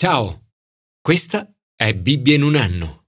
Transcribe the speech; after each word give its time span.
Ciao, 0.00 0.52
questa 1.00 1.52
è 1.74 1.92
Bibbia 1.92 2.36
in 2.36 2.42
un 2.42 2.54
anno. 2.54 3.06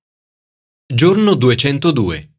Giorno 0.92 1.34
202. 1.36 2.32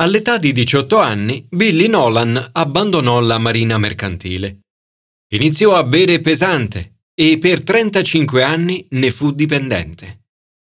All'età 0.00 0.38
di 0.38 0.52
18 0.52 0.98
anni, 0.98 1.46
Billy 1.50 1.88
Nolan 1.88 2.52
abbandonò 2.52 3.20
la 3.20 3.36
marina 3.36 3.76
mercantile. 3.76 4.60
Iniziò 5.34 5.74
a 5.74 5.84
bere 5.84 6.22
pesante 6.22 7.00
e 7.12 7.36
per 7.36 7.62
35 7.62 8.42
anni 8.42 8.86
ne 8.92 9.10
fu 9.10 9.30
dipendente. 9.30 10.28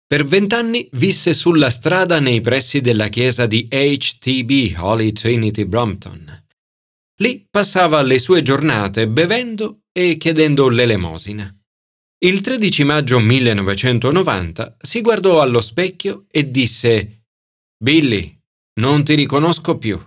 Per 0.06 0.24
vent'anni 0.24 0.88
visse 0.92 1.34
sulla 1.34 1.70
strada 1.70 2.20
nei 2.20 2.40
pressi 2.40 2.80
della 2.80 3.08
chiesa 3.08 3.46
di 3.46 3.66
HTB 3.66 4.78
Holy 4.78 5.10
Trinity 5.10 5.64
Brompton. 5.64 6.46
Lì 7.20 7.44
passava 7.50 8.00
le 8.00 8.20
sue 8.20 8.42
giornate 8.42 9.08
bevendo 9.08 9.80
e 9.90 10.16
chiedendo 10.18 10.68
l'elemosina. 10.68 11.52
Il 12.24 12.40
13 12.40 12.84
maggio 12.84 13.18
1990 13.18 14.76
si 14.80 15.00
guardò 15.00 15.42
allo 15.42 15.60
specchio 15.60 16.26
e 16.30 16.52
disse 16.52 17.24
Billy, 17.76 18.40
non 18.78 19.02
ti 19.02 19.16
riconosco 19.16 19.76
più. 19.76 20.00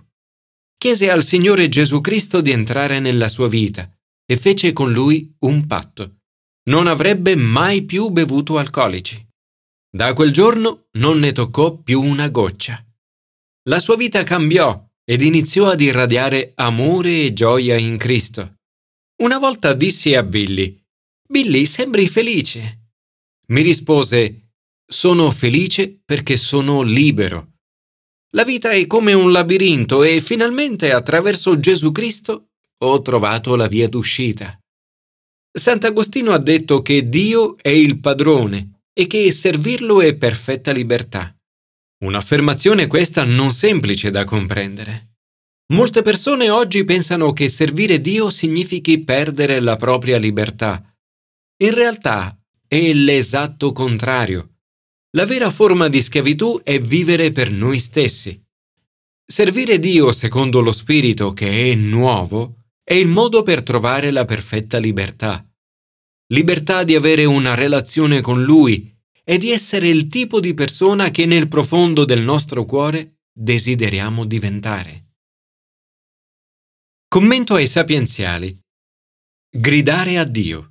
Chiese 0.78 1.10
al 1.10 1.22
Signore 1.22 1.68
Gesù 1.68 2.00
Cristo 2.00 2.40
di 2.40 2.52
entrare 2.52 3.00
nella 3.00 3.28
sua 3.28 3.48
vita 3.48 3.94
e 4.24 4.38
fece 4.38 4.72
con 4.72 4.92
lui 4.92 5.30
un 5.40 5.66
patto. 5.66 6.20
Non 6.70 6.86
avrebbe 6.86 7.36
mai 7.36 7.82
più 7.84 8.08
bevuto 8.08 8.56
alcolici. 8.56 9.22
Da 9.94 10.14
quel 10.14 10.32
giorno 10.32 10.86
non 10.92 11.18
ne 11.18 11.32
toccò 11.32 11.76
più 11.76 12.00
una 12.00 12.30
goccia. 12.30 12.82
La 13.68 13.78
sua 13.78 13.96
vita 13.96 14.22
cambiò 14.22 14.88
ed 15.04 15.20
iniziò 15.20 15.68
ad 15.68 15.82
irradiare 15.82 16.52
amore 16.54 17.24
e 17.26 17.34
gioia 17.34 17.76
in 17.76 17.98
Cristo. 17.98 18.54
Una 19.22 19.36
volta 19.38 19.74
dissi 19.74 20.14
a 20.14 20.22
Billy 20.22 20.82
Billy, 21.28 21.66
sembri 21.66 22.06
felice. 22.06 22.90
Mi 23.48 23.62
rispose, 23.62 24.50
sono 24.86 25.30
felice 25.32 26.00
perché 26.04 26.36
sono 26.36 26.82
libero. 26.82 27.54
La 28.30 28.44
vita 28.44 28.70
è 28.70 28.86
come 28.86 29.12
un 29.12 29.32
labirinto 29.32 30.04
e 30.04 30.20
finalmente 30.20 30.92
attraverso 30.92 31.58
Gesù 31.58 31.90
Cristo 31.90 32.50
ho 32.78 33.02
trovato 33.02 33.56
la 33.56 33.66
via 33.66 33.88
d'uscita. 33.88 34.56
Sant'Agostino 35.50 36.32
ha 36.32 36.38
detto 36.38 36.82
che 36.82 37.08
Dio 37.08 37.56
è 37.60 37.70
il 37.70 37.98
padrone 37.98 38.82
e 38.92 39.06
che 39.06 39.32
servirlo 39.32 40.02
è 40.02 40.14
perfetta 40.14 40.70
libertà. 40.70 41.34
Un'affermazione 42.04 42.86
questa 42.86 43.24
non 43.24 43.50
semplice 43.50 44.10
da 44.10 44.24
comprendere. 44.24 45.14
Molte 45.72 46.02
persone 46.02 46.50
oggi 46.50 46.84
pensano 46.84 47.32
che 47.32 47.48
servire 47.48 48.00
Dio 48.00 48.30
significhi 48.30 49.02
perdere 49.02 49.58
la 49.58 49.76
propria 49.76 50.18
libertà 50.18 50.85
in 51.58 51.72
realtà 51.72 52.38
è 52.66 52.92
l'esatto 52.92 53.72
contrario. 53.72 54.56
La 55.16 55.24
vera 55.24 55.50
forma 55.50 55.88
di 55.88 56.02
schiavitù 56.02 56.60
è 56.62 56.78
vivere 56.80 57.32
per 57.32 57.50
noi 57.50 57.78
stessi. 57.78 58.38
Servire 59.24 59.78
Dio 59.78 60.12
secondo 60.12 60.60
lo 60.60 60.72
Spirito 60.72 61.32
che 61.32 61.72
è 61.72 61.74
nuovo 61.74 62.64
è 62.84 62.94
il 62.94 63.08
modo 63.08 63.42
per 63.42 63.62
trovare 63.62 64.10
la 64.10 64.24
perfetta 64.24 64.78
libertà. 64.78 65.44
Libertà 66.32 66.84
di 66.84 66.94
avere 66.94 67.24
una 67.24 67.54
relazione 67.54 68.20
con 68.20 68.42
Lui 68.42 68.94
e 69.24 69.38
di 69.38 69.50
essere 69.50 69.88
il 69.88 70.08
tipo 70.08 70.38
di 70.40 70.54
persona 70.54 71.10
che 71.10 71.24
nel 71.24 71.48
profondo 71.48 72.04
del 72.04 72.22
nostro 72.22 72.64
cuore 72.64 73.20
desideriamo 73.32 74.24
diventare. 74.24 75.14
Commento 77.08 77.54
ai 77.54 77.66
sapienziali. 77.66 78.56
Gridare 79.50 80.18
a 80.18 80.24
Dio. 80.24 80.70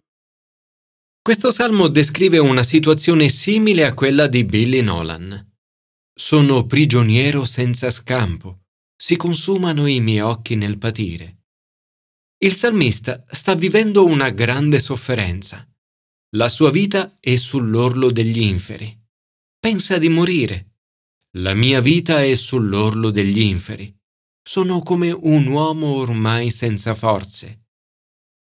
Questo 1.25 1.49
salmo 1.49 1.87
descrive 1.87 2.37
una 2.37 2.61
situazione 2.61 3.29
simile 3.29 3.83
a 3.83 3.95
quella 3.95 4.27
di 4.27 4.45
Billy 4.45 4.81
Nolan. 4.81 5.53
Sono 6.13 6.67
prigioniero 6.67 7.45
senza 7.45 7.89
scampo, 7.89 8.65
si 8.95 9.15
consumano 9.15 9.87
i 9.87 9.99
miei 10.01 10.19
occhi 10.19 10.53
nel 10.53 10.77
patire. 10.77 11.45
Il 12.37 12.53
salmista 12.53 13.25
sta 13.27 13.55
vivendo 13.55 14.05
una 14.05 14.29
grande 14.29 14.77
sofferenza. 14.77 15.67
La 16.35 16.47
sua 16.47 16.69
vita 16.69 17.17
è 17.19 17.35
sull'orlo 17.35 18.11
degli 18.11 18.41
inferi. 18.43 18.95
Pensa 19.57 19.97
di 19.97 20.09
morire. 20.09 20.75
La 21.37 21.55
mia 21.55 21.81
vita 21.81 22.23
è 22.23 22.35
sull'orlo 22.35 23.09
degli 23.09 23.39
inferi. 23.39 23.91
Sono 24.47 24.83
come 24.83 25.09
un 25.09 25.47
uomo 25.47 25.87
ormai 25.87 26.51
senza 26.51 26.93
forze. 26.93 27.65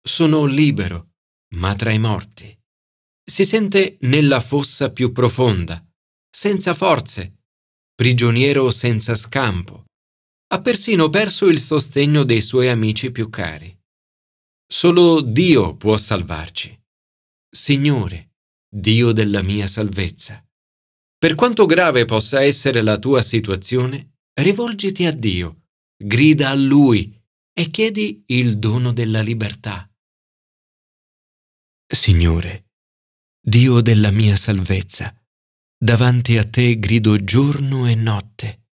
Sono 0.00 0.44
libero, 0.44 1.14
ma 1.56 1.74
tra 1.74 1.90
i 1.90 1.98
morti 1.98 2.56
si 3.28 3.44
sente 3.44 3.98
nella 4.00 4.40
fossa 4.40 4.90
più 4.90 5.12
profonda, 5.12 5.84
senza 6.30 6.72
forze, 6.72 7.42
prigioniero 7.94 8.70
senza 8.70 9.14
scampo. 9.14 9.84
Ha 10.50 10.60
persino 10.62 11.10
perso 11.10 11.46
il 11.46 11.58
sostegno 11.58 12.24
dei 12.24 12.40
suoi 12.40 12.68
amici 12.68 13.10
più 13.10 13.28
cari. 13.28 13.76
Solo 14.66 15.20
Dio 15.20 15.76
può 15.76 15.98
salvarci. 15.98 16.74
Signore, 17.50 18.30
Dio 18.66 19.12
della 19.12 19.42
mia 19.42 19.66
salvezza. 19.66 20.42
Per 21.18 21.34
quanto 21.34 21.66
grave 21.66 22.06
possa 22.06 22.42
essere 22.42 22.80
la 22.80 22.98
tua 22.98 23.20
situazione, 23.20 24.20
rivolgiti 24.40 25.04
a 25.04 25.12
Dio, 25.12 25.64
grida 26.02 26.50
a 26.50 26.54
Lui 26.54 27.14
e 27.52 27.70
chiedi 27.70 28.22
il 28.28 28.58
dono 28.58 28.92
della 28.92 29.20
libertà. 29.20 29.90
Signore, 31.86 32.67
Dio 33.48 33.80
della 33.80 34.10
mia 34.10 34.36
salvezza, 34.36 35.10
davanti 35.74 36.36
a 36.36 36.44
te 36.44 36.78
grido 36.78 37.16
giorno 37.24 37.88
e 37.88 37.94
notte. 37.94 38.66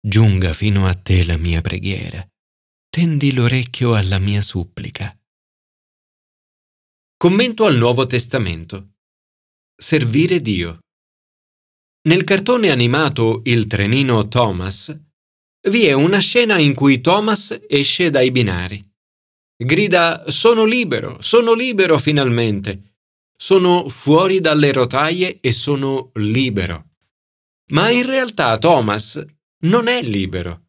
Giunga 0.00 0.52
fino 0.52 0.86
a 0.86 0.94
te 0.94 1.24
la 1.24 1.36
mia 1.36 1.60
preghiera, 1.62 2.24
tendi 2.88 3.32
l'orecchio 3.32 3.94
alla 3.94 4.20
mia 4.20 4.40
supplica. 4.40 5.12
Commento 7.16 7.64
al 7.64 7.76
Nuovo 7.76 8.06
Testamento. 8.06 8.98
Servire 9.74 10.40
Dio. 10.40 10.78
Nel 12.08 12.22
cartone 12.22 12.70
animato 12.70 13.40
Il 13.46 13.66
trenino 13.66 14.28
Thomas 14.28 14.96
vi 15.70 15.86
è 15.86 15.92
una 15.92 16.20
scena 16.20 16.58
in 16.58 16.74
cui 16.74 17.00
Thomas 17.00 17.62
esce 17.66 18.10
dai 18.10 18.30
binari. 18.30 18.80
Grida 19.56 20.30
Sono 20.30 20.64
libero, 20.64 21.20
sono 21.20 21.52
libero 21.52 21.98
finalmente 21.98 22.87
sono 23.40 23.88
fuori 23.88 24.40
dalle 24.40 24.72
rotaie 24.72 25.38
e 25.40 25.52
sono 25.52 26.10
libero. 26.14 26.96
Ma 27.70 27.90
in 27.90 28.04
realtà 28.04 28.58
Thomas 28.58 29.24
non 29.60 29.86
è 29.86 30.02
libero. 30.02 30.64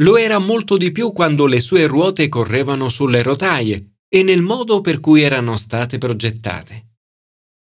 Lo 0.00 0.16
era 0.16 0.38
molto 0.38 0.78
di 0.78 0.90
più 0.90 1.12
quando 1.12 1.46
le 1.46 1.60
sue 1.60 1.86
ruote 1.86 2.28
correvano 2.28 2.88
sulle 2.88 3.22
rotaie 3.22 3.98
e 4.08 4.22
nel 4.22 4.40
modo 4.40 4.80
per 4.80 5.00
cui 5.00 5.20
erano 5.20 5.56
state 5.56 5.98
progettate. 5.98 6.94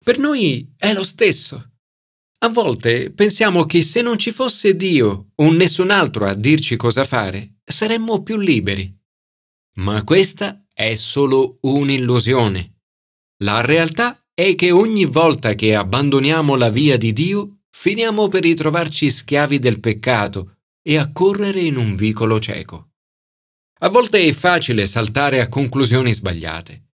Per 0.04 0.18
noi 0.18 0.72
è 0.76 0.92
lo 0.92 1.04
stesso. 1.04 1.74
A 2.40 2.48
volte 2.48 3.12
pensiamo 3.12 3.66
che 3.66 3.82
se 3.82 4.02
non 4.02 4.18
ci 4.18 4.32
fosse 4.32 4.74
Dio 4.74 5.30
o 5.34 5.50
nessun 5.50 5.90
altro 5.90 6.26
a 6.26 6.34
dirci 6.34 6.76
cosa 6.76 7.04
fare, 7.04 7.58
saremmo 7.64 8.22
più 8.22 8.36
liberi. 8.36 8.92
Ma 9.76 10.02
questa 10.02 10.64
è 10.72 10.94
solo 10.96 11.58
un'illusione. 11.62 12.77
La 13.44 13.60
realtà 13.60 14.20
è 14.34 14.54
che 14.56 14.72
ogni 14.72 15.04
volta 15.04 15.54
che 15.54 15.76
abbandoniamo 15.76 16.56
la 16.56 16.70
via 16.70 16.96
di 16.96 17.12
Dio, 17.12 17.60
finiamo 17.70 18.26
per 18.26 18.42
ritrovarci 18.42 19.08
schiavi 19.08 19.60
del 19.60 19.78
peccato 19.78 20.56
e 20.82 20.96
a 20.96 21.12
correre 21.12 21.60
in 21.60 21.76
un 21.76 21.94
vicolo 21.94 22.40
cieco. 22.40 22.88
A 23.80 23.88
volte 23.90 24.24
è 24.24 24.32
facile 24.32 24.86
saltare 24.86 25.40
a 25.40 25.48
conclusioni 25.48 26.12
sbagliate. 26.12 26.86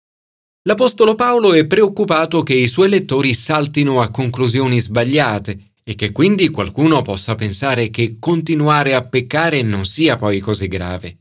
L'Apostolo 0.63 1.15
Paolo 1.15 1.53
è 1.53 1.65
preoccupato 1.65 2.43
che 2.43 2.55
i 2.55 2.67
suoi 2.67 2.89
lettori 2.89 3.34
saltino 3.34 4.01
a 4.01 4.09
conclusioni 4.09 4.81
sbagliate 4.81 5.72
e 5.84 5.96
che 5.96 6.11
quindi 6.11 6.49
qualcuno 6.49 7.01
possa 7.01 7.35
pensare 7.35 7.89
che 7.89 8.17
continuare 8.19 8.96
a 8.96 9.05
peccare 9.05 9.61
non 9.61 9.85
sia 9.85 10.17
poi 10.17 10.39
così 10.39 10.67
grave. 10.67 11.19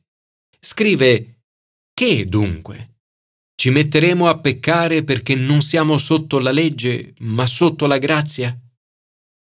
Scrive 0.59 1.43
Che 1.95 2.27
dunque? 2.27 2.92
Ci 3.63 3.71
metteremo 3.71 4.27
a 4.27 4.41
peccare 4.41 5.05
perché 5.05 5.37
non 5.37 5.63
siamo 5.63 5.97
sotto 5.97 6.41
la 6.41 6.51
legge, 6.51 7.15
ma 7.21 7.47
sotto 7.47 7.87
la 7.87 7.99
grazia? 7.99 8.59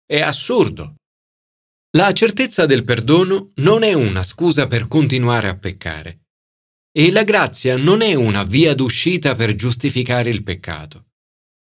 È 0.04 0.20
assurdo. 0.20 0.96
La 1.96 2.12
certezza 2.12 2.66
del 2.66 2.84
perdono 2.84 3.52
non 3.58 3.84
è 3.84 3.94
una 3.94 4.24
scusa 4.24 4.66
per 4.66 4.88
continuare 4.88 5.48
a 5.48 5.56
peccare. 5.56 6.22
E 6.92 7.12
la 7.12 7.24
grazia 7.24 7.78
non 7.78 8.02
è 8.02 8.16
una 8.16 8.44
via 8.44 8.74
d'uscita 8.74 9.36
per 9.36 9.54
giustificare 9.54 10.32
il 10.32 10.42
peccato. 10.42 11.10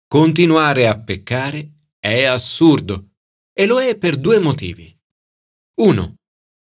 Continuare 0.05 0.89
a 0.89 0.99
peccare 0.99 1.77
è 1.97 2.25
assurdo 2.25 3.11
e 3.53 3.65
lo 3.65 3.79
è 3.79 3.97
per 3.97 4.17
due 4.17 4.39
motivi. 4.39 4.93
1. 5.79 6.15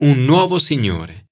Un 0.03 0.25
nuovo 0.25 0.59
Signore. 0.59 1.24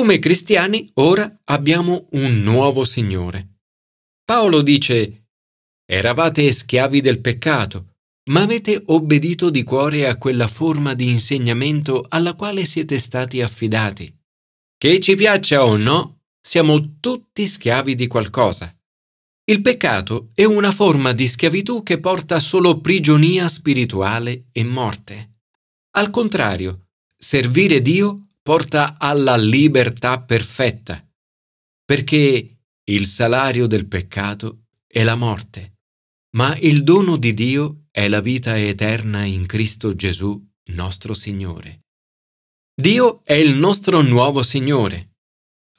Come 0.00 0.18
cristiani 0.18 0.90
ora 0.94 1.30
abbiamo 1.44 2.08
un 2.12 2.40
nuovo 2.40 2.84
Signore. 2.84 3.58
Paolo 4.24 4.62
dice, 4.62 5.26
Eravate 5.84 6.50
schiavi 6.52 7.02
del 7.02 7.20
peccato, 7.20 7.96
ma 8.30 8.40
avete 8.40 8.82
obbedito 8.86 9.50
di 9.50 9.62
cuore 9.62 10.08
a 10.08 10.16
quella 10.16 10.48
forma 10.48 10.94
di 10.94 11.10
insegnamento 11.10 12.06
alla 12.08 12.34
quale 12.34 12.64
siete 12.64 12.98
stati 12.98 13.42
affidati. 13.42 14.10
Che 14.78 15.00
ci 15.00 15.16
piaccia 15.16 15.66
o 15.66 15.76
no, 15.76 16.22
siamo 16.40 16.98
tutti 16.98 17.46
schiavi 17.46 17.94
di 17.94 18.06
qualcosa. 18.06 18.74
Il 19.44 19.60
peccato 19.60 20.30
è 20.34 20.44
una 20.44 20.72
forma 20.72 21.12
di 21.12 21.28
schiavitù 21.28 21.82
che 21.82 22.00
porta 22.00 22.40
solo 22.40 22.80
prigionia 22.80 23.48
spirituale 23.48 24.46
e 24.50 24.64
morte. 24.64 25.40
Al 25.90 26.08
contrario, 26.08 26.86
servire 27.18 27.82
Dio 27.82 28.28
porta 28.42 28.96
alla 28.98 29.36
libertà 29.36 30.22
perfetta, 30.22 31.06
perché 31.84 32.58
il 32.84 33.06
salario 33.06 33.66
del 33.66 33.86
peccato 33.86 34.64
è 34.86 35.02
la 35.02 35.14
morte, 35.14 35.74
ma 36.36 36.56
il 36.58 36.82
dono 36.82 37.16
di 37.16 37.34
Dio 37.34 37.86
è 37.90 38.08
la 38.08 38.20
vita 38.20 38.58
eterna 38.58 39.24
in 39.24 39.46
Cristo 39.46 39.94
Gesù, 39.94 40.40
nostro 40.72 41.14
Signore. 41.14 41.80
Dio 42.80 43.22
è 43.24 43.34
il 43.34 43.56
nostro 43.56 44.00
nuovo 44.00 44.42
Signore. 44.42 45.16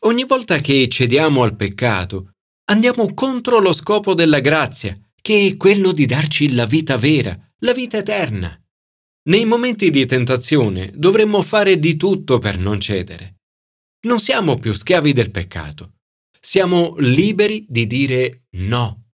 Ogni 0.01 0.25
volta 0.25 0.59
che 0.59 0.87
cediamo 0.87 1.43
al 1.43 1.55
peccato, 1.55 2.33
andiamo 2.69 3.13
contro 3.13 3.59
lo 3.59 3.73
scopo 3.73 4.13
della 4.13 4.39
grazia, 4.39 4.97
che 5.21 5.47
è 5.47 5.57
quello 5.57 5.91
di 5.91 6.05
darci 6.05 6.53
la 6.53 6.65
vita 6.65 6.97
vera, 6.97 7.37
la 7.59 7.73
vita 7.73 7.97
eterna. 7.97 8.60
Nei 9.29 9.45
momenti 9.45 9.91
di 9.91 10.06
tentazione 10.06 10.91
dovremmo 10.95 11.44
fare 11.44 11.77
di 11.77 11.95
tutto 11.95 12.39
per 12.39 12.57
non 12.57 12.79
cedere. 12.79 13.41
Non 14.07 14.19
siamo 14.19 14.56
più 14.56 14.73
schiavi 14.73 15.13
del 15.13 15.29
peccato, 15.29 15.97
siamo 16.39 16.95
liberi 16.97 17.65
di 17.69 17.85
dire 17.85 18.45
no. 18.57 19.09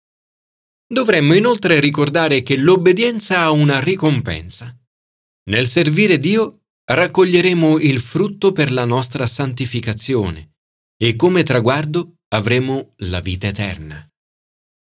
Dovremmo 0.86 1.32
inoltre 1.32 1.80
ricordare 1.80 2.42
che 2.42 2.58
l'obbedienza 2.58 3.40
ha 3.40 3.50
una 3.50 3.80
ricompensa. 3.80 4.76
Nel 5.48 5.66
servire 5.66 6.18
Dio 6.18 6.64
raccoglieremo 6.84 7.78
il 7.78 7.98
frutto 8.00 8.52
per 8.52 8.70
la 8.70 8.84
nostra 8.84 9.26
santificazione 9.26 10.56
e 10.96 11.16
come 11.16 11.42
traguardo 11.42 12.16
avremo 12.28 12.92
la 12.98 13.20
vita 13.20 13.46
eterna. 13.46 14.06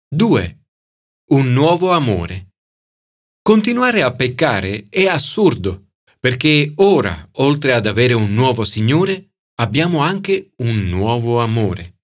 2. 0.08 0.60
Un 1.30 1.52
nuovo 1.52 1.90
amore. 1.90 2.49
Continuare 3.42 4.02
a 4.02 4.12
peccare 4.12 4.86
è 4.90 5.06
assurdo, 5.06 5.92
perché 6.20 6.72
ora, 6.76 7.28
oltre 7.32 7.72
ad 7.72 7.86
avere 7.86 8.12
un 8.12 8.34
nuovo 8.34 8.64
Signore, 8.64 9.30
abbiamo 9.60 10.00
anche 10.00 10.52
un 10.56 10.88
nuovo 10.88 11.40
amore. 11.40 12.00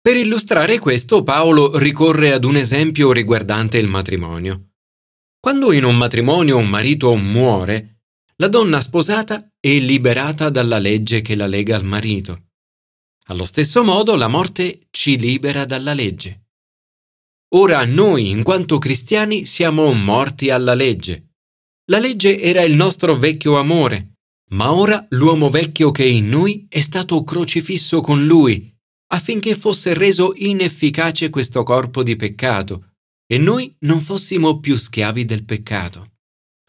Per 0.00 0.16
illustrare 0.16 0.78
questo 0.78 1.22
Paolo 1.22 1.76
ricorre 1.78 2.32
ad 2.32 2.44
un 2.44 2.56
esempio 2.56 3.12
riguardante 3.12 3.76
il 3.76 3.86
matrimonio. 3.86 4.70
Quando 5.38 5.72
in 5.72 5.84
un 5.84 5.96
matrimonio 5.96 6.56
un 6.56 6.68
marito 6.68 7.14
muore, 7.16 8.02
la 8.36 8.48
donna 8.48 8.80
sposata 8.80 9.46
è 9.60 9.78
liberata 9.78 10.48
dalla 10.48 10.78
legge 10.78 11.20
che 11.20 11.34
la 11.34 11.46
lega 11.46 11.76
al 11.76 11.84
marito. 11.84 12.44
Allo 13.26 13.44
stesso 13.44 13.84
modo 13.84 14.16
la 14.16 14.28
morte 14.28 14.86
ci 14.90 15.18
libera 15.18 15.64
dalla 15.64 15.92
legge. 15.92 16.45
Ora 17.56 17.86
noi, 17.86 18.28
in 18.28 18.42
quanto 18.42 18.76
cristiani, 18.76 19.46
siamo 19.46 19.90
morti 19.94 20.50
alla 20.50 20.74
legge. 20.74 21.30
La 21.90 21.98
legge 21.98 22.38
era 22.38 22.60
il 22.60 22.74
nostro 22.74 23.16
vecchio 23.16 23.56
amore, 23.56 24.16
ma 24.50 24.74
ora 24.74 25.06
l'uomo 25.10 25.48
vecchio 25.48 25.90
che 25.90 26.04
è 26.04 26.06
in 26.06 26.28
noi 26.28 26.66
è 26.68 26.80
stato 26.80 27.24
crocifisso 27.24 28.02
con 28.02 28.26
lui 28.26 28.70
affinché 29.08 29.56
fosse 29.56 29.94
reso 29.94 30.32
inefficace 30.34 31.30
questo 31.30 31.62
corpo 31.62 32.02
di 32.02 32.14
peccato 32.14 32.90
e 33.26 33.38
noi 33.38 33.74
non 33.80 34.00
fossimo 34.00 34.60
più 34.60 34.76
schiavi 34.76 35.24
del 35.24 35.44
peccato. 35.44 36.10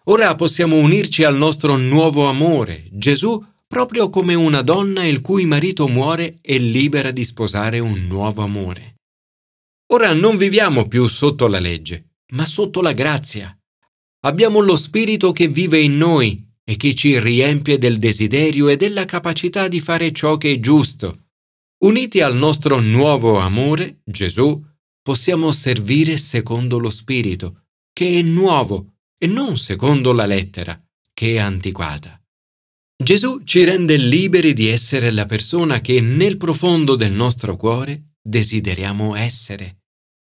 Ora 0.05 0.33
possiamo 0.35 0.77
unirci 0.77 1.25
al 1.25 1.35
nostro 1.35 1.75
nuovo 1.75 2.29
amore, 2.29 2.87
Gesù, 2.91 3.43
proprio 3.67 4.09
come 4.09 4.35
una 4.35 4.61
donna 4.61 5.03
il 5.03 5.19
cui 5.19 5.45
marito 5.45 5.87
muore 5.89 6.37
è 6.41 6.57
libera 6.57 7.11
di 7.11 7.25
sposare 7.25 7.79
un 7.79 8.05
nuovo 8.07 8.41
amore. 8.41 8.96
Ora 9.93 10.13
non 10.13 10.37
viviamo 10.37 10.87
più 10.87 11.07
sotto 11.07 11.47
la 11.47 11.59
legge, 11.59 12.15
ma 12.33 12.45
sotto 12.45 12.81
la 12.81 12.93
grazia. 12.93 13.57
Abbiamo 14.25 14.59
lo 14.59 14.75
Spirito 14.75 15.31
che 15.31 15.47
vive 15.47 15.79
in 15.79 15.97
noi 15.97 16.45
e 16.63 16.75
che 16.75 16.93
ci 16.93 17.17
riempie 17.19 17.77
del 17.77 17.97
desiderio 17.97 18.67
e 18.67 18.75
della 18.75 19.05
capacità 19.05 19.67
di 19.67 19.79
fare 19.79 20.11
ciò 20.11 20.37
che 20.37 20.51
è 20.51 20.59
giusto 20.59 21.27
Uniti 21.79 22.21
al 22.21 22.35
nostro 22.35 22.79
nuovo 22.79 23.37
amore, 23.37 24.01
Gesù, 24.03 24.59
possiamo 24.99 25.51
servire 25.51 26.17
secondo 26.17 26.79
lo 26.79 26.89
Spirito, 26.89 27.65
che 27.93 28.17
è 28.17 28.21
nuovo, 28.23 28.95
e 29.15 29.27
non 29.27 29.57
secondo 29.57 30.11
la 30.11 30.25
lettera, 30.25 30.81
che 31.13 31.33
è 31.33 31.37
antiquata. 31.37 32.19
Gesù 32.95 33.43
ci 33.43 33.63
rende 33.63 33.95
liberi 33.95 34.53
di 34.53 34.69
essere 34.69 35.11
la 35.11 35.27
persona 35.27 35.81
che 35.81 36.01
nel 36.01 36.37
profondo 36.37 36.95
del 36.95 37.13
nostro 37.13 37.55
cuore 37.55 38.06
desideriamo 38.27 39.15
essere. 39.15 39.83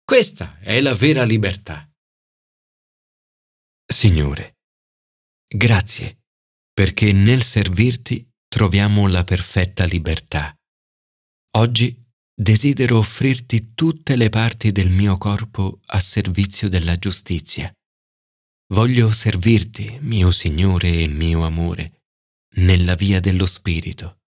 Questa 0.04 0.57
è 0.60 0.81
la 0.81 0.95
vera 0.95 1.24
libertà. 1.24 1.88
Signore, 3.86 4.57
grazie 5.48 6.22
perché 6.74 7.12
nel 7.12 7.44
servirti 7.44 8.28
troviamo 8.48 9.07
la 9.07 9.24
perfetta 9.24 9.86
libertà. 9.86 10.56
Oggi 11.57 11.95
desidero 12.36 12.98
offrirti 12.98 13.74
tutte 13.75 14.16
le 14.16 14.30
parti 14.30 14.72
del 14.72 14.90
mio 14.90 15.18
corpo 15.19 15.80
a 15.86 16.00
servizio 16.00 16.68
della 16.68 16.98
giustizia. 16.98 17.72
Voglio 18.74 19.12
servirti, 19.12 20.00
mio 20.01 20.31
Signore 20.31 20.90
e 21.04 21.07
mio 21.07 21.45
amore, 21.45 22.01
nella 22.56 22.95
via 22.95 23.19
dello 23.19 23.45
Spirito. 23.45 24.23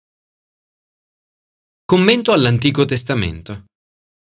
Commento 1.94 2.32
all'Antico 2.32 2.84
Testamento. 2.86 3.66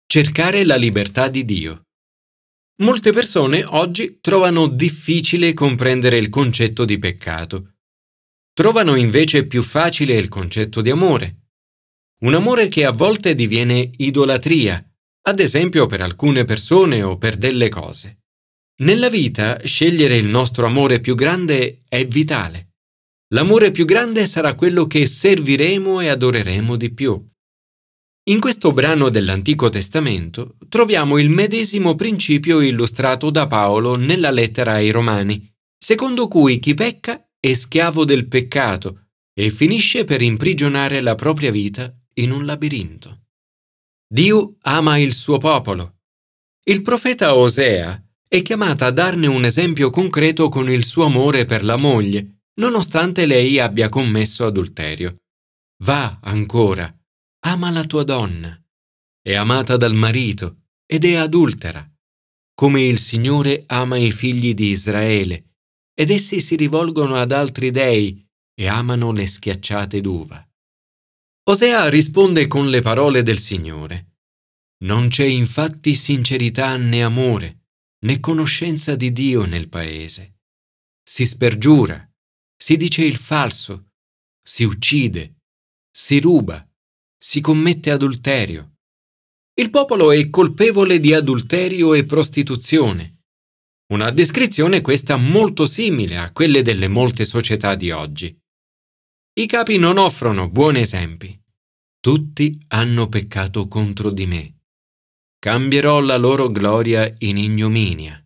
Cercare 0.06 0.64
la 0.64 0.76
libertà 0.76 1.26
di 1.26 1.44
Dio. 1.44 1.82
Molte 2.82 3.10
persone 3.10 3.64
oggi 3.64 4.18
trovano 4.20 4.68
difficile 4.68 5.54
comprendere 5.54 6.16
il 6.16 6.28
concetto 6.28 6.84
di 6.84 7.00
peccato. 7.00 7.72
Trovano 8.52 8.94
invece 8.94 9.48
più 9.48 9.60
facile 9.64 10.14
il 10.14 10.28
concetto 10.28 10.80
di 10.82 10.90
amore 10.90 11.38
un 12.20 12.34
amore 12.34 12.68
che 12.68 12.84
a 12.84 12.92
volte 12.92 13.34
diviene 13.34 13.90
idolatria, 13.96 14.80
ad 15.22 15.40
esempio 15.40 15.86
per 15.86 16.00
alcune 16.00 16.44
persone 16.44 17.02
o 17.02 17.18
per 17.18 17.34
delle 17.34 17.68
cose. 17.70 18.20
Nella 18.82 19.08
vita 19.08 19.58
scegliere 19.64 20.14
il 20.14 20.28
nostro 20.28 20.66
amore 20.66 21.00
più 21.00 21.16
grande 21.16 21.80
è 21.88 22.06
vitale. 22.06 22.74
L'amore 23.34 23.72
più 23.72 23.84
grande 23.84 24.28
sarà 24.28 24.54
quello 24.54 24.86
che 24.86 25.08
serviremo 25.08 25.98
e 25.98 26.06
adoreremo 26.06 26.76
di 26.76 26.94
più. 26.94 27.32
In 28.26 28.40
questo 28.40 28.72
brano 28.72 29.10
dell'Antico 29.10 29.68
Testamento 29.68 30.56
troviamo 30.70 31.18
il 31.18 31.28
medesimo 31.28 31.94
principio 31.94 32.62
illustrato 32.62 33.28
da 33.28 33.46
Paolo 33.46 33.96
nella 33.96 34.30
lettera 34.30 34.72
ai 34.72 34.90
Romani, 34.90 35.46
secondo 35.78 36.26
cui 36.26 36.58
chi 36.58 36.72
pecca 36.72 37.22
è 37.38 37.52
schiavo 37.52 38.06
del 38.06 38.26
peccato 38.26 39.08
e 39.34 39.50
finisce 39.50 40.04
per 40.04 40.22
imprigionare 40.22 41.00
la 41.00 41.14
propria 41.16 41.50
vita 41.50 41.92
in 42.14 42.30
un 42.30 42.46
labirinto. 42.46 43.24
Dio 44.08 44.56
ama 44.62 44.96
il 44.96 45.12
suo 45.12 45.36
popolo. 45.36 45.96
Il 46.64 46.80
profeta 46.80 47.34
Osea 47.34 48.02
è 48.26 48.40
chiamata 48.40 48.86
a 48.86 48.90
darne 48.90 49.26
un 49.26 49.44
esempio 49.44 49.90
concreto 49.90 50.48
con 50.48 50.70
il 50.70 50.84
suo 50.84 51.04
amore 51.04 51.44
per 51.44 51.62
la 51.62 51.76
moglie, 51.76 52.44
nonostante 52.54 53.26
lei 53.26 53.58
abbia 53.58 53.90
commesso 53.90 54.46
adulterio. 54.46 55.18
Va 55.82 56.20
ancora, 56.22 56.93
ama 57.46 57.70
la 57.70 57.84
tua 57.84 58.04
donna. 58.04 58.58
È 59.20 59.34
amata 59.34 59.76
dal 59.76 59.94
marito 59.94 60.62
ed 60.86 61.04
è 61.04 61.14
adultera, 61.14 61.88
come 62.54 62.82
il 62.82 62.98
Signore 62.98 63.64
ama 63.66 63.96
i 63.96 64.12
figli 64.12 64.54
di 64.54 64.68
Israele, 64.68 65.56
ed 65.94 66.10
essi 66.10 66.40
si 66.40 66.56
rivolgono 66.56 67.16
ad 67.16 67.32
altri 67.32 67.70
dei 67.70 68.26
e 68.54 68.66
amano 68.66 69.12
le 69.12 69.26
schiacciate 69.26 70.00
d'uva. 70.00 70.46
Osea 71.46 71.88
risponde 71.88 72.46
con 72.46 72.70
le 72.70 72.80
parole 72.80 73.22
del 73.22 73.38
Signore. 73.38 74.16
Non 74.84 75.08
c'è 75.08 75.26
infatti 75.26 75.94
sincerità 75.94 76.76
né 76.76 77.02
amore, 77.02 77.66
né 78.04 78.20
conoscenza 78.20 78.96
di 78.96 79.12
Dio 79.12 79.44
nel 79.44 79.68
paese. 79.68 80.40
Si 81.02 81.26
spergiura, 81.26 82.10
si 82.56 82.76
dice 82.76 83.04
il 83.04 83.16
falso, 83.16 83.90
si 84.42 84.64
uccide, 84.64 85.42
si 85.90 86.20
ruba, 86.20 86.66
si 87.26 87.40
commette 87.40 87.90
adulterio. 87.90 88.74
Il 89.54 89.70
popolo 89.70 90.12
è 90.12 90.28
colpevole 90.28 91.00
di 91.00 91.14
adulterio 91.14 91.94
e 91.94 92.04
prostituzione. 92.04 93.22
Una 93.94 94.10
descrizione 94.10 94.82
questa 94.82 95.16
molto 95.16 95.64
simile 95.64 96.18
a 96.18 96.32
quelle 96.32 96.60
delle 96.60 96.86
molte 96.86 97.24
società 97.24 97.76
di 97.76 97.90
oggi. 97.90 98.38
I 99.40 99.46
capi 99.46 99.78
non 99.78 99.96
offrono 99.96 100.50
buoni 100.50 100.80
esempi. 100.80 101.34
Tutti 101.98 102.62
hanno 102.68 103.08
peccato 103.08 103.68
contro 103.68 104.10
di 104.10 104.26
me. 104.26 104.58
cambierò 105.38 106.00
la 106.00 106.18
loro 106.18 106.50
gloria 106.50 107.10
in 107.20 107.38
ignominia. 107.38 108.22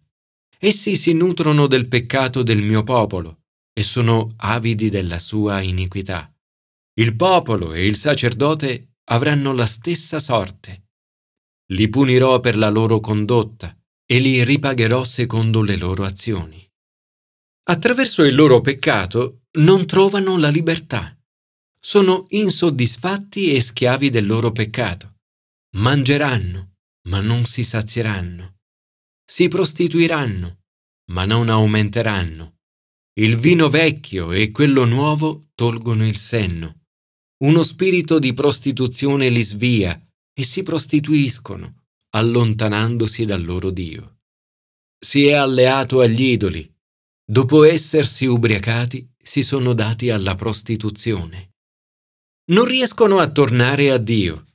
Essi 0.58 0.96
si 0.96 1.12
nutrono 1.12 1.68
del 1.68 1.86
peccato 1.86 2.42
del 2.42 2.62
mio 2.64 2.82
popolo 2.82 3.42
e 3.72 3.84
sono 3.84 4.32
avidi 4.38 4.90
della 4.90 5.20
sua 5.20 5.60
iniquità. 5.60 6.32
Il 6.98 7.14
popolo 7.14 7.74
e 7.74 7.86
il 7.86 7.94
sacerdote 7.94 8.87
avranno 9.10 9.52
la 9.52 9.66
stessa 9.66 10.20
sorte. 10.20 10.88
Li 11.72 11.88
punirò 11.88 12.40
per 12.40 12.56
la 12.56 12.68
loro 12.68 13.00
condotta 13.00 13.76
e 14.06 14.18
li 14.18 14.42
ripagherò 14.42 15.04
secondo 15.04 15.62
le 15.62 15.76
loro 15.76 16.04
azioni. 16.04 16.66
Attraverso 17.70 18.22
il 18.24 18.34
loro 18.34 18.60
peccato 18.60 19.42
non 19.58 19.86
trovano 19.86 20.38
la 20.38 20.48
libertà. 20.48 21.14
Sono 21.78 22.26
insoddisfatti 22.30 23.52
e 23.52 23.60
schiavi 23.60 24.08
del 24.08 24.26
loro 24.26 24.50
peccato. 24.52 25.16
Mangeranno, 25.76 26.76
ma 27.08 27.20
non 27.20 27.44
si 27.44 27.62
sazieranno. 27.62 28.56
Si 29.24 29.48
prostituiranno, 29.48 30.60
ma 31.10 31.26
non 31.26 31.50
aumenteranno. 31.50 32.56
Il 33.18 33.36
vino 33.36 33.68
vecchio 33.68 34.32
e 34.32 34.50
quello 34.50 34.84
nuovo 34.84 35.48
tolgono 35.54 36.06
il 36.06 36.16
senno. 36.16 36.77
Uno 37.44 37.62
spirito 37.62 38.18
di 38.18 38.32
prostituzione 38.32 39.28
li 39.28 39.42
svia 39.42 40.00
e 40.34 40.42
si 40.42 40.64
prostituiscono, 40.64 41.84
allontanandosi 42.16 43.24
dal 43.24 43.44
loro 43.44 43.70
Dio. 43.70 44.22
Si 44.98 45.26
è 45.26 45.34
alleato 45.34 46.00
agli 46.00 46.22
idoli. 46.22 46.68
Dopo 47.24 47.62
essersi 47.62 48.26
ubriacati, 48.26 49.08
si 49.22 49.44
sono 49.44 49.72
dati 49.72 50.10
alla 50.10 50.34
prostituzione. 50.34 51.50
Non 52.50 52.64
riescono 52.64 53.18
a 53.18 53.30
tornare 53.30 53.90
a 53.90 53.98
Dio. 53.98 54.46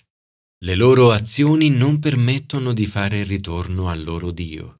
Le 0.66 0.75
loro 0.75 1.12
azioni 1.12 1.70
non 1.70 2.00
permettono 2.00 2.74
di 2.74 2.86
fare 2.86 3.24
ritorno 3.24 3.88
al 3.88 4.04
loro 4.04 4.32
Dio. 4.32 4.80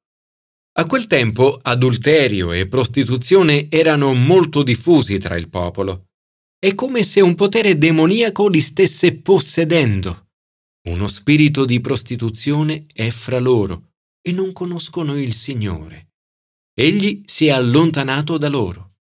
A 0.74 0.86
quel 0.86 1.08
tempo 1.08 1.58
adulterio 1.62 2.52
e 2.52 2.68
prostituzione 2.68 3.70
erano 3.70 4.14
molto 4.14 4.64
diffusi 4.64 5.20
tra 5.20 5.38
il 5.38 5.48
popolo. 5.48 6.08
È 6.64 6.76
come 6.76 7.04
se 7.04 7.20
un 7.20 7.36
potere 7.36 7.78
demoniaco 7.78 8.48
li 8.48 8.62
stesse 8.62 9.18
possedendo. 9.18 10.28
Uno 10.88 11.10
spirito 11.10 11.66
di 11.66 11.82
prostituzione 11.82 12.86
è 12.94 13.10
fra 13.10 13.38
loro 13.38 13.90
e 14.22 14.32
non 14.32 14.54
conoscono 14.54 15.20
il 15.20 15.34
Signore. 15.34 16.14
Egli 16.74 17.22
si 17.26 17.48
è 17.48 17.50
allontanato 17.50 18.38
da 18.38 18.48
loro. 18.48 18.94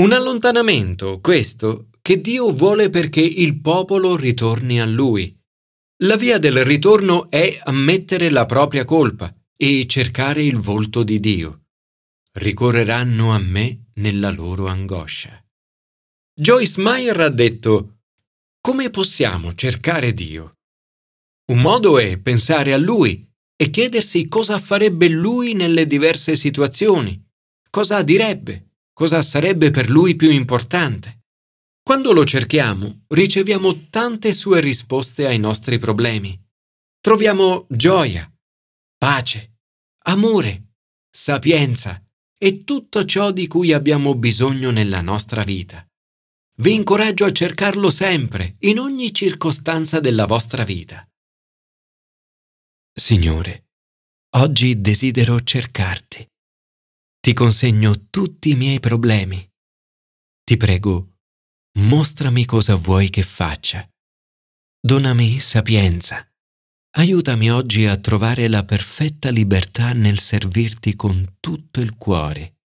Un 0.00 0.12
allontanamento, 0.12 1.20
questo, 1.20 1.90
che 2.00 2.22
Dio 2.22 2.50
vuole 2.50 2.88
perché 2.88 3.20
il 3.20 3.60
popolo 3.60 4.16
ritorni 4.16 4.80
a 4.80 4.86
Lui. 4.86 5.38
La 6.04 6.16
via 6.16 6.38
del 6.38 6.64
ritorno 6.64 7.28
è 7.28 7.60
ammettere 7.62 8.30
la 8.30 8.46
propria 8.46 8.86
colpa 8.86 9.30
e 9.54 9.86
cercare 9.86 10.42
il 10.42 10.56
volto 10.56 11.02
di 11.02 11.20
Dio. 11.20 11.64
Ricorreranno 12.38 13.34
a 13.34 13.38
me 13.38 13.90
nella 13.96 14.30
loro 14.30 14.66
angoscia. 14.66 15.44
Joyce 16.40 16.80
Meyer 16.80 17.20
ha 17.20 17.28
detto, 17.28 17.98
come 18.62 18.88
possiamo 18.88 19.54
cercare 19.54 20.14
Dio? 20.14 20.54
Un 21.52 21.60
modo 21.60 21.98
è 21.98 22.18
pensare 22.18 22.72
a 22.72 22.78
Lui 22.78 23.30
e 23.54 23.68
chiedersi 23.68 24.26
cosa 24.26 24.58
farebbe 24.58 25.10
Lui 25.10 25.52
nelle 25.52 25.86
diverse 25.86 26.36
situazioni, 26.36 27.22
cosa 27.68 28.02
direbbe, 28.02 28.70
cosa 28.94 29.20
sarebbe 29.20 29.70
per 29.70 29.90
Lui 29.90 30.16
più 30.16 30.30
importante. 30.30 31.24
Quando 31.82 32.10
lo 32.14 32.24
cerchiamo, 32.24 33.04
riceviamo 33.08 33.90
tante 33.90 34.32
sue 34.32 34.60
risposte 34.60 35.26
ai 35.26 35.38
nostri 35.38 35.78
problemi. 35.78 36.42
Troviamo 37.00 37.66
gioia, 37.68 38.26
pace, 38.96 39.58
amore, 40.04 40.72
sapienza 41.10 42.02
e 42.38 42.64
tutto 42.64 43.04
ciò 43.04 43.30
di 43.30 43.46
cui 43.46 43.74
abbiamo 43.74 44.14
bisogno 44.14 44.70
nella 44.70 45.02
nostra 45.02 45.42
vita. 45.42 45.84
Vi 46.60 46.74
incoraggio 46.74 47.24
a 47.24 47.32
cercarlo 47.32 47.88
sempre, 47.90 48.56
in 48.60 48.78
ogni 48.78 49.14
circostanza 49.14 49.98
della 49.98 50.26
vostra 50.26 50.62
vita. 50.62 51.08
Signore, 52.92 53.70
oggi 54.36 54.80
desidero 54.80 55.40
cercarti. 55.42 56.26
Ti 57.18 57.32
consegno 57.32 58.08
tutti 58.10 58.50
i 58.50 58.56
miei 58.56 58.78
problemi. 58.78 59.42
Ti 60.44 60.56
prego, 60.58 61.14
mostrami 61.78 62.44
cosa 62.44 62.74
vuoi 62.74 63.08
che 63.08 63.22
faccia. 63.22 63.88
Donami 64.78 65.40
sapienza 65.40 66.30
Aiutami 66.96 67.52
oggi 67.52 67.86
a 67.86 67.96
trovare 67.96 68.48
la 68.48 68.64
perfetta 68.64 69.30
libertà 69.30 69.92
nel 69.92 70.18
servirti 70.18 70.96
con 70.96 71.36
tutto 71.38 71.80
il 71.80 71.96
cuore. 71.96 72.59